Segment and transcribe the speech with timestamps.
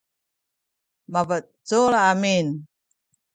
[1.11, 2.47] mabecul amin